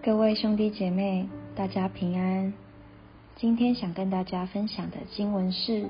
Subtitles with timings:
[0.00, 2.54] 各位兄弟姐妹，大家平安。
[3.34, 5.82] 今天想跟大家分享的经文是《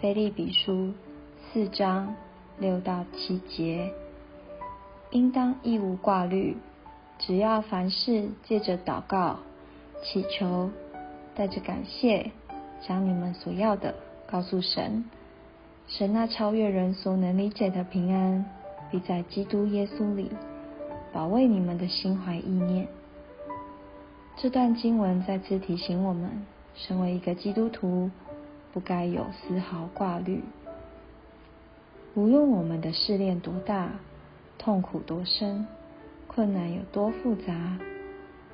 [0.00, 0.72] 菲利比书》
[1.52, 2.16] 四章
[2.58, 3.92] 六到七节，
[5.10, 6.56] 应当一无挂虑，
[7.18, 9.40] 只要凡事借着祷告、
[10.02, 10.70] 祈求，
[11.34, 12.30] 带着感谢，
[12.80, 13.94] 将你们所要的
[14.26, 15.04] 告诉神。
[15.86, 18.46] 神那超越人所能理解的平安，
[18.90, 20.30] 必在基督耶稣里
[21.12, 22.88] 保卫你们的心怀意念。
[24.40, 26.30] 这段经文再次提醒我们，
[26.72, 28.08] 身为一个基督徒，
[28.72, 30.44] 不该有丝毫挂虑。
[32.14, 33.90] 无论我们的试炼多大，
[34.56, 35.66] 痛苦多深，
[36.28, 37.52] 困难有多复杂，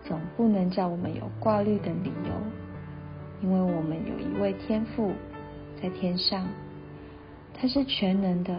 [0.07, 2.33] 总不能叫我们有挂虑的理由，
[3.43, 5.13] 因为我们有一位天父
[5.83, 6.49] 在天上。
[7.53, 8.59] 他是全能的，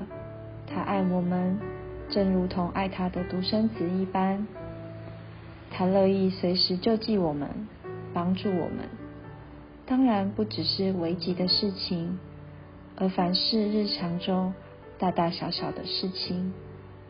[0.67, 1.59] 他爱我们，
[2.07, 4.45] 正如同爱他的独生子一般。
[5.77, 7.49] 他乐意随时救济我们，
[8.13, 8.87] 帮助我们。
[9.85, 12.17] 当然，不只是危急的事情，
[12.95, 14.53] 而凡是日常中
[14.97, 16.53] 大大小小的事情，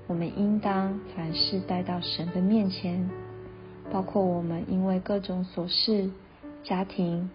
[0.07, 3.07] 我们应当凡事带到神的面前。
[3.91, 6.09] 包括我们因为各种琐事、
[6.63, 7.29] 家庭、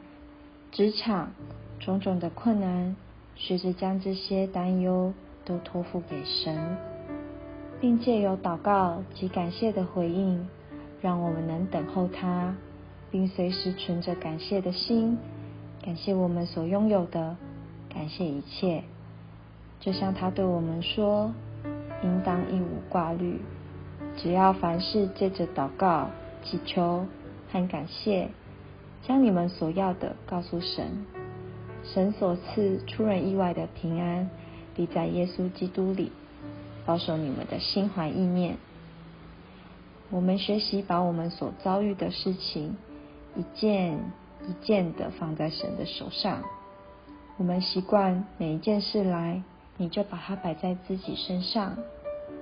[0.73, 1.31] 职场
[1.79, 2.97] 种种的困难。
[3.37, 6.77] 学着将这些担忧都托付给神，
[7.81, 10.49] 并借由祷告及感谢的回应，
[11.01, 12.55] 让我们能等候他，
[13.11, 15.19] 并随时存着感谢的心，
[15.83, 17.37] 感谢我们所拥有的，
[17.89, 18.85] 感谢一切。
[19.81, 21.33] 就像他对我们说
[22.05, 23.41] ：“应当一无挂虑，
[24.17, 26.11] 只要凡事借着祷告、
[26.45, 27.07] 祈求
[27.51, 28.29] 和感谢，
[29.03, 31.07] 将你们所要的告诉神。”
[31.83, 34.29] 神所赐出人意外的平安，
[34.77, 36.13] 必在耶稣基督里
[36.85, 38.59] 保守你们的心怀意念。
[40.11, 42.77] 我们学习把我们所遭遇的事情
[43.37, 43.99] 一件
[44.49, 46.43] 一件的放在神的手上。
[47.37, 49.43] 我们习惯每一件事来，
[49.77, 51.77] 你就把它摆在自己身上。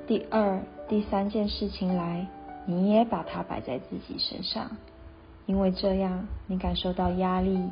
[0.06, 2.26] 第二、第三件事情来，
[2.66, 4.76] 你也把它摆在自己身上，
[5.46, 7.62] 因为这样你感受到压力。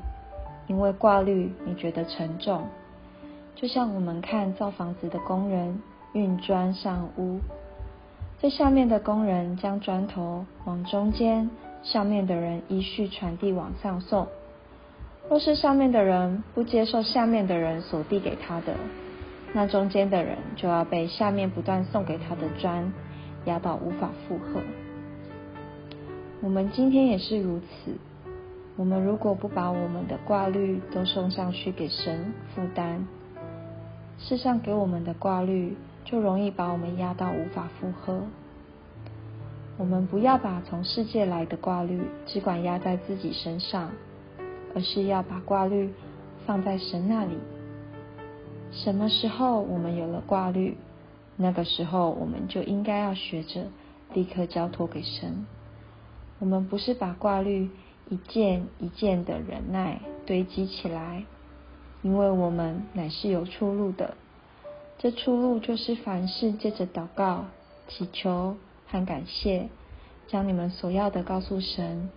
[0.69, 2.67] 因为挂虑，你觉得沉重，
[3.55, 5.81] 就像我们看造房子的工人
[6.13, 7.39] 运砖上屋，
[8.39, 11.49] 最下面的工人将砖头往中间，
[11.83, 14.27] 上面的人依序传递往上送。
[15.31, 18.75] 若是上面的人不接受下面的人所递给他的，
[19.55, 22.93] 那中间的人就要被下面不断送给他的砖
[23.47, 24.61] 压到无法负荷。
[26.43, 27.97] 我们今天也是如此。
[28.77, 33.07] 我们如果不把我们的挂虑都送上去给神负担，
[34.19, 35.75] 世上给我们的挂虑
[36.07, 38.23] 就容易把我们压到无法负荷。
[39.77, 43.91] 我们不要把从世界来的挂虑只管压在自己身上，
[44.75, 45.93] 而是要把挂虑
[46.47, 47.37] 放在神那里。
[48.73, 50.79] 什么时候我们有了挂虑，
[51.37, 53.67] 那个时候我们就应该要学着
[54.15, 55.45] 立刻交托给神。
[56.39, 57.69] 我们不是把挂虑。
[58.09, 61.25] 一件一件的忍耐堆积起来，
[62.03, 64.15] 因为我们乃是有出路的。
[64.99, 67.45] 这出路就是凡事借着祷告、
[67.89, 69.69] 祈求和感谢，
[70.27, 72.09] 将你们所要的告诉神。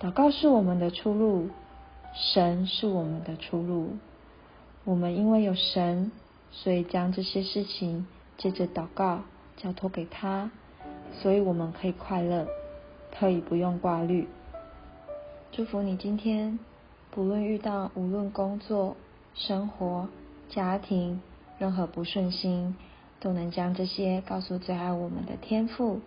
[0.00, 1.48] 祷告是我们的出路，
[2.14, 3.96] 神是我们的出路。
[4.84, 6.10] 我们因为有神，
[6.50, 9.22] 所以将这些事情借着祷告
[9.56, 10.50] 交托给他，
[11.20, 12.46] 所以我们可以快乐，
[13.18, 14.28] 可以不用挂虑。
[15.52, 16.58] 祝福你今天，
[17.10, 18.96] 不论遇到无论工作、
[19.34, 20.08] 生活、
[20.48, 21.20] 家庭
[21.58, 22.76] 任何不顺心，
[23.20, 26.00] 都能将这些告诉最爱我们的天父，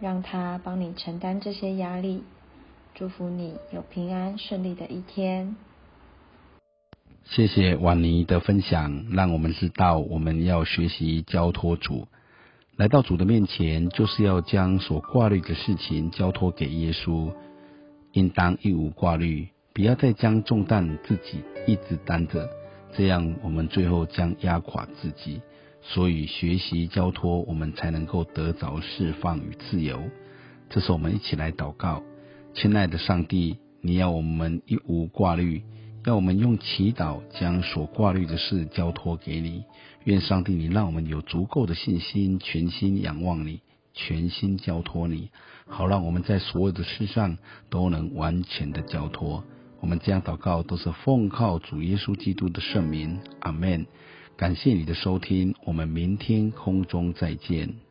[0.00, 2.22] 让他帮你承担这些压力。
[2.94, 5.56] 祝福你有平安顺利的一天。
[7.24, 12.06] 谢谢婉妮的分享，让我们知道我们要学习交托主，
[12.76, 17.32] 来到主的面前，就是要将所挂虑的事情交托给耶稣。
[18.12, 22.48] 应当一无挂虑，不要再将重担自己一直担着，
[22.96, 25.40] 这样我们最后将压垮自己。
[25.82, 30.02] 所以学习交托，我们才能够得着释放与自由。
[30.70, 32.02] 这是我们一起来祷告，
[32.54, 35.62] 亲爱的上帝，你要我们一无挂虑，
[36.06, 39.64] 要我们用祈祷将所挂虑的事交托给你。
[40.04, 43.60] 愿上帝你让我们有足够的信心，全心仰望你。
[43.92, 45.30] 全心交托你，
[45.66, 47.36] 好让我们在所有的事上
[47.70, 49.44] 都能完全的交托。
[49.84, 53.84] 我们这样祷告都是奉靠主耶稣基督的圣名，阿门。
[54.34, 57.83] 感谢你的收听，我们明天空中再见。